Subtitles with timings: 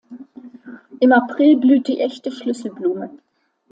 [0.99, 3.11] Im April blüht die echte Schlüsselblume.